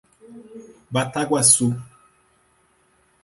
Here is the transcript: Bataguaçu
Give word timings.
Bataguaçu 0.93 1.67